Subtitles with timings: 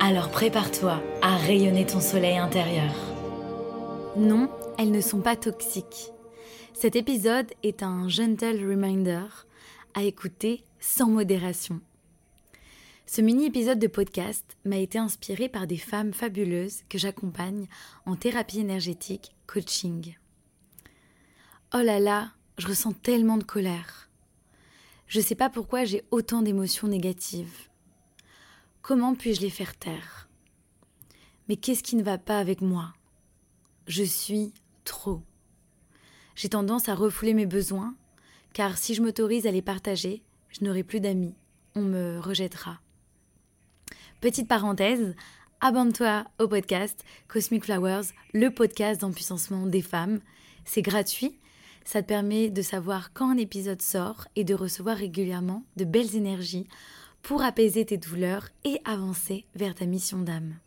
[0.00, 2.94] Alors prépare-toi à rayonner ton soleil intérieur.
[4.16, 4.48] Non,
[4.78, 6.12] elles ne sont pas toxiques.
[6.72, 9.26] Cet épisode est un gentle reminder
[9.94, 11.80] à écouter sans modération.
[13.06, 17.66] Ce mini-épisode de podcast m'a été inspiré par des femmes fabuleuses que j'accompagne
[18.06, 20.14] en thérapie énergétique coaching.
[21.74, 24.08] Oh là là, je ressens tellement de colère.
[25.08, 27.67] Je ne sais pas pourquoi j'ai autant d'émotions négatives.
[28.88, 30.30] Comment puis-je les faire taire?
[31.46, 32.94] Mais qu'est-ce qui ne va pas avec moi?
[33.86, 35.20] Je suis trop.
[36.34, 37.94] J'ai tendance à refouler mes besoins,
[38.54, 41.34] car si je m'autorise à les partager, je n'aurai plus d'amis,
[41.74, 42.80] on me rejettera.
[44.22, 45.14] Petite parenthèse,
[45.60, 50.20] abonne-toi au podcast Cosmic Flowers, le podcast d'empuissancement des femmes.
[50.64, 51.38] C'est gratuit,
[51.84, 56.16] ça te permet de savoir quand un épisode sort et de recevoir régulièrement de belles
[56.16, 56.66] énergies
[57.22, 60.58] pour apaiser tes douleurs et avancer vers ta mission d'âme.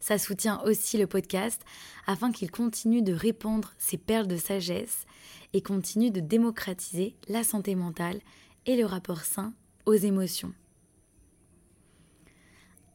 [0.00, 1.62] Ça soutient aussi le podcast
[2.06, 5.06] afin qu'il continue de répandre ses perles de sagesse
[5.52, 8.20] et continue de démocratiser la santé mentale
[8.66, 9.54] et le rapport sain
[9.86, 10.52] aux émotions.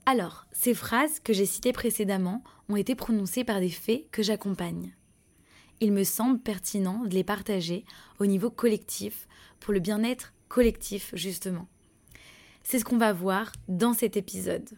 [0.06, 4.94] Alors, ces phrases que j'ai citées précédemment ont été prononcées par des fées que j'accompagne.
[5.80, 7.86] Il me semble pertinent de les partager
[8.20, 9.28] au niveau collectif
[9.59, 11.68] pour le bien-être collectif justement.
[12.64, 14.69] C'est ce qu'on va voir dans cet épisode.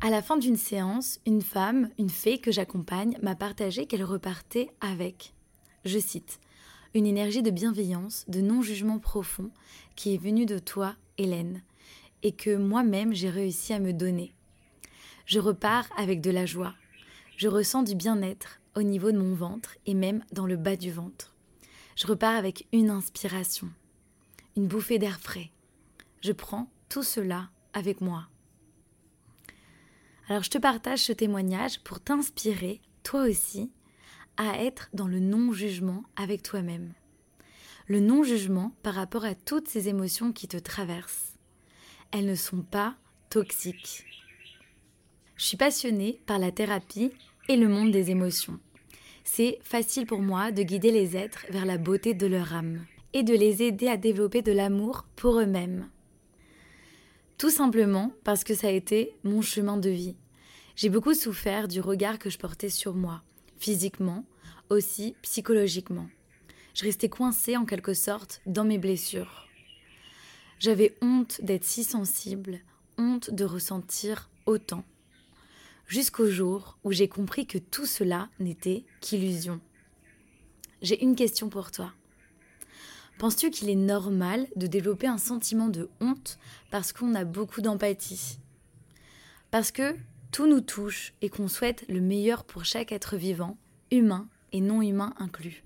[0.00, 4.70] À la fin d'une séance, une femme, une fée que j'accompagne, m'a partagé qu'elle repartait
[4.80, 5.34] avec,
[5.84, 6.40] je cite,
[6.94, 9.50] une énergie de bienveillance, de non-jugement profond
[9.94, 11.62] qui est venue de toi, Hélène,
[12.22, 14.32] et que moi-même j'ai réussi à me donner.
[15.26, 16.74] Je repars avec de la joie.
[17.36, 20.90] Je ressens du bien-être au niveau de mon ventre et même dans le bas du
[20.90, 21.34] ventre.
[21.94, 23.68] Je repars avec une inspiration,
[24.56, 25.50] une bouffée d'air frais.
[26.22, 28.28] Je prends tout cela avec moi.
[30.28, 33.70] Alors je te partage ce témoignage pour t'inspirer, toi aussi,
[34.36, 36.92] à être dans le non-jugement avec toi-même.
[37.86, 41.38] Le non-jugement par rapport à toutes ces émotions qui te traversent.
[42.10, 42.96] Elles ne sont pas
[43.30, 44.04] toxiques.
[45.36, 47.12] Je suis passionnée par la thérapie
[47.48, 48.58] et le monde des émotions.
[49.24, 53.22] C'est facile pour moi de guider les êtres vers la beauté de leur âme et
[53.22, 55.88] de les aider à développer de l'amour pour eux-mêmes.
[57.38, 60.16] Tout simplement parce que ça a été mon chemin de vie.
[60.74, 63.22] J'ai beaucoup souffert du regard que je portais sur moi,
[63.58, 64.24] physiquement,
[64.70, 66.08] aussi psychologiquement.
[66.74, 69.46] Je restais coincée en quelque sorte dans mes blessures.
[70.58, 72.58] J'avais honte d'être si sensible,
[72.98, 74.84] honte de ressentir autant.
[75.86, 79.60] Jusqu'au jour où j'ai compris que tout cela n'était qu'illusion.
[80.82, 81.92] J'ai une question pour toi.
[83.18, 86.38] Penses-tu qu'il est normal de développer un sentiment de honte
[86.70, 88.38] parce qu'on a beaucoup d'empathie?
[89.50, 89.96] Parce que
[90.30, 93.56] tout nous touche et qu'on souhaite le meilleur pour chaque être vivant,
[93.90, 95.64] humain et non humain inclus,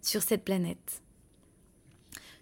[0.00, 1.02] sur cette planète.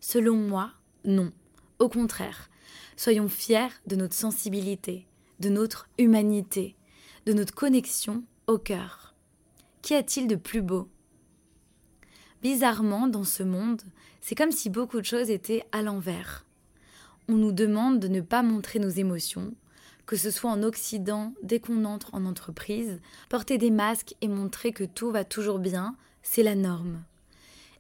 [0.01, 0.71] Selon moi,
[1.05, 1.33] non.
[1.81, 2.49] Au contraire,
[2.97, 5.09] soyons fiers de notre sensibilité,
[5.41, 6.77] de notre humanité,
[7.27, 9.15] de notre connexion au cœur.
[9.83, 10.89] Qu'y a-t-il de plus beau?
[12.41, 13.83] Bizarrement, dans ce monde,
[14.27, 16.47] c'est comme si beaucoup de choses étaient à l'envers.
[17.29, 19.53] On nous demande de ne pas montrer nos émotions,
[20.07, 24.73] que ce soit en Occident, dès qu'on entre en entreprise, porter des masques et montrer
[24.73, 27.05] que tout va toujours bien, c'est la norme.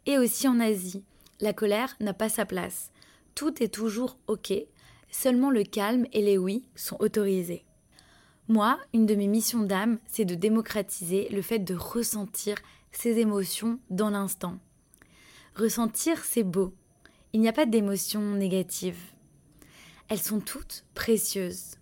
[0.05, 1.03] Et aussi en Asie,
[1.41, 2.91] la colère n'a pas sa place.
[3.34, 4.53] Tout est toujours OK,
[5.11, 7.64] seulement le calme et les oui sont autorisés.
[8.49, 12.56] Moi, une de mes missions d'âme, c'est de démocratiser le fait de ressentir
[12.93, 14.58] ses émotions dans l'instant.
[15.56, 16.75] Ressentir, c'est beau.
[17.33, 19.12] Il n'y a pas d'émotions négatives.
[20.09, 21.77] Elles sont toutes précieuses.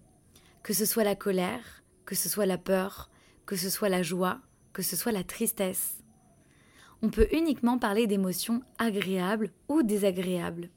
[0.62, 3.10] Que ce soit la colère, que ce soit la peur,
[3.46, 4.40] que ce soit la joie,
[4.74, 6.02] que ce soit la tristesse.
[7.00, 10.68] On peut uniquement parler d'émotions agréables ou désagréables.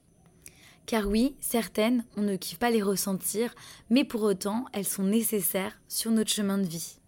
[0.85, 3.53] Car oui, certaines, on ne kiffe pas les ressentir,
[3.89, 6.99] mais pour autant, elles sont nécessaires sur notre chemin de vie.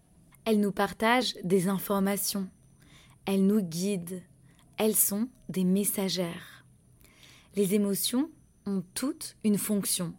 [0.44, 2.48] Elles nous partagent des informations,
[3.24, 4.20] elles nous guident.
[4.78, 6.64] Elles sont des messagères.
[7.56, 8.30] Les émotions
[8.64, 10.14] ont toutes une fonction.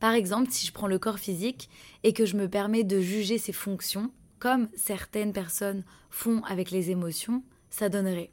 [0.00, 1.70] Par exemple, si je prends le corps physique
[2.02, 4.10] et que je me permets de juger ses fonctions,
[4.40, 8.32] comme certaines personnes font avec les émotions, ça donnerait.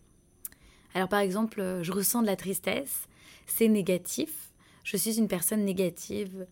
[0.95, 3.07] Alors par exemple, je ressens de la tristesse,
[3.45, 4.53] c'est négatif,
[4.83, 6.47] je suis une personne négative,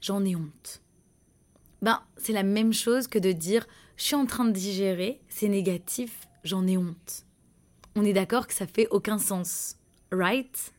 [0.00, 0.80] j'en ai honte.
[1.82, 5.48] Ben, c'est la même chose que de dire je suis en train de digérer, c'est
[5.48, 7.24] négatif, j'en ai honte.
[8.00, 9.76] On est d'accord que ça fait aucun sens,
[10.12, 10.72] right?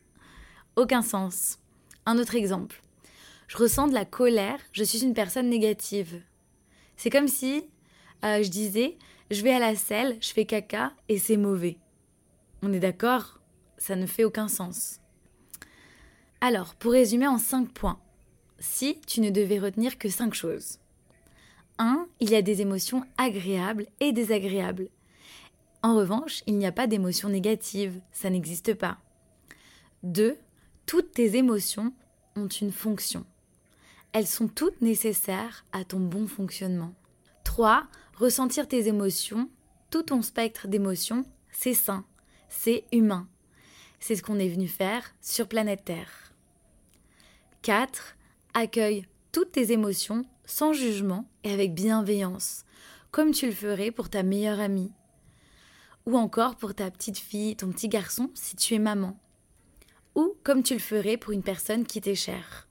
[0.74, 1.58] Aucun sens.
[2.06, 2.80] Un autre exemple.
[3.46, 6.22] Je ressens de la colère, je suis une personne négative.
[6.96, 7.66] C'est comme si
[8.24, 8.96] euh, je disais
[9.30, 11.76] je vais à la selle, je fais caca et c'est mauvais.
[12.62, 13.38] On est d'accord?
[13.76, 14.98] Ça ne fait aucun sens.
[16.40, 18.00] Alors, pour résumer en cinq points,
[18.60, 20.78] si tu ne devais retenir que cinq choses.
[21.78, 22.08] 1.
[22.20, 24.88] Il y a des émotions agréables et désagréables.
[25.82, 28.98] En revanche, il n'y a pas d'émotions négatives, ça n'existe pas.
[30.02, 30.36] 2.
[30.86, 31.94] Toutes tes émotions
[32.36, 33.24] ont une fonction.
[34.12, 36.94] Elles sont toutes nécessaires à ton bon fonctionnement.
[37.44, 37.86] 3.
[38.14, 39.48] Ressentir tes émotions,
[39.90, 42.04] tout ton spectre d'émotions, c'est sain,
[42.48, 43.28] c'est humain.
[44.00, 46.32] C'est ce qu'on est venu faire sur planète Terre.
[47.62, 48.16] 4.
[48.54, 52.64] Accueille toutes tes émotions sans jugement et avec bienveillance,
[53.10, 54.92] comme tu le ferais pour ta meilleure amie,
[56.06, 59.18] ou encore pour ta petite fille, ton petit garçon si tu es maman,
[60.14, 62.68] ou comme tu le ferais pour une personne qui t'est chère.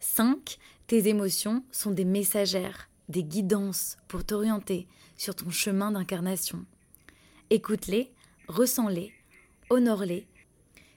[0.00, 0.58] 5.
[0.86, 6.64] Tes émotions sont des messagères, des guidances pour t'orienter sur ton chemin d'incarnation.
[7.50, 8.12] Écoute-les,
[8.48, 9.12] ressens-les,
[9.70, 10.26] honore-les.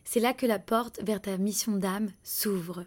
[0.04, 2.86] C'est là que la porte vers ta mission d'âme s'ouvre.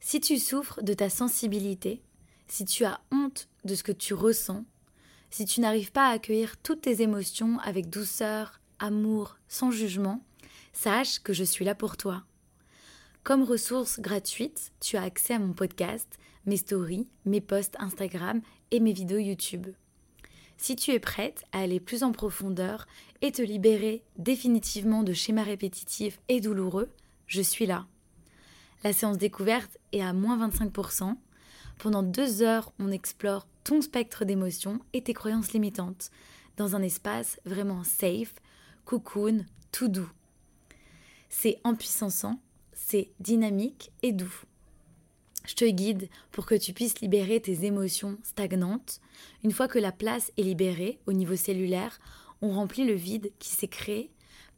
[0.00, 2.02] Si tu souffres de ta sensibilité,
[2.46, 4.64] si tu as honte de ce que tu ressens,
[5.30, 10.22] si tu n'arrives pas à accueillir toutes tes émotions avec douceur, amour, sans jugement,
[10.72, 12.24] sache que je suis là pour toi.
[13.24, 16.08] Comme ressource gratuite, tu as accès à mon podcast,
[16.46, 18.40] mes stories, mes posts Instagram
[18.70, 19.66] et mes vidéos YouTube.
[20.56, 22.86] Si tu es prête à aller plus en profondeur
[23.20, 26.90] et te libérer définitivement de schémas répétitifs et douloureux,
[27.26, 27.86] je suis là.
[28.82, 31.16] La séance découverte est à moins 25%.
[31.78, 36.10] Pendant deux heures, on explore ton spectre d'émotions et tes croyances limitantes
[36.56, 38.34] dans un espace vraiment safe,
[38.84, 40.10] cocoon, tout doux.
[41.28, 42.40] C'est empuissançant,
[42.72, 44.42] c'est dynamique et doux.
[45.46, 49.00] Je te guide pour que tu puisses libérer tes émotions stagnantes.
[49.44, 52.00] Une fois que la place est libérée au niveau cellulaire,
[52.42, 54.10] on remplit le vide qui s'est créé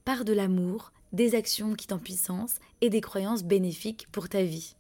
[0.07, 4.75] par de l'amour, des actions qui t'empuissance et des croyances bénéfiques pour ta vie.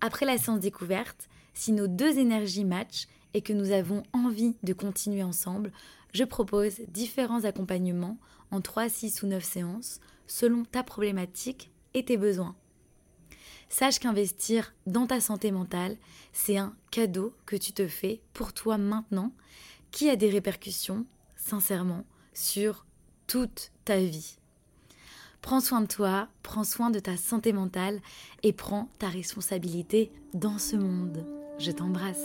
[0.00, 4.72] Après la séance découverte, si nos deux énergies matchent et que nous avons envie de
[4.72, 5.72] continuer ensemble,
[6.12, 8.18] je propose différents accompagnements
[8.50, 12.54] en 3, 6 ou 9 séances selon ta problématique et tes besoins.
[13.68, 15.96] Sache qu'investir dans ta santé mentale,
[16.32, 19.32] c'est un cadeau que tu te fais pour toi maintenant
[19.90, 21.06] qui a des répercussions,
[21.36, 22.86] sincèrement, sur
[23.26, 24.38] toute ta vie.
[25.48, 28.00] Prends soin de toi, prends soin de ta santé mentale
[28.42, 31.24] et prends ta responsabilité dans ce monde.
[31.58, 32.20] Je t'embrasse.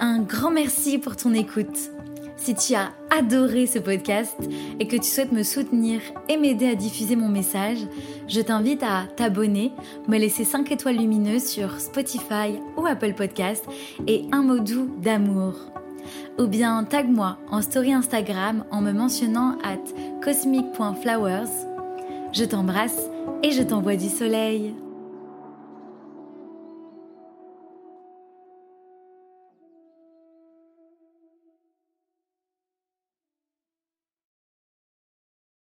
[0.00, 1.78] Un grand merci pour ton écoute.
[2.36, 4.36] Si tu as adoré ce podcast
[4.80, 7.86] et que tu souhaites me soutenir et m'aider à diffuser mon message,
[8.26, 9.70] je t'invite à t'abonner,
[10.08, 13.64] me laisser 5 étoiles lumineuses sur Spotify ou Apple Podcast
[14.08, 15.54] et un mot doux d'amour
[16.38, 19.82] ou bien tag-moi en story Instagram en me mentionnant at
[20.22, 21.50] cosmic.flowers.
[22.32, 23.00] Je t'embrasse
[23.42, 24.74] et je t'envoie du soleil.